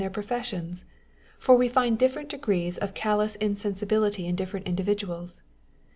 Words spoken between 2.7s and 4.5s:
of callous insensibility in